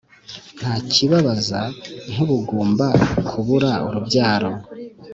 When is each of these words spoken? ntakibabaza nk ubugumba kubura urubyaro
ntakibabaza 0.59 1.59
nk 2.11 2.19
ubugumba 2.25 2.87
kubura 3.29 3.71
urubyaro 3.87 4.51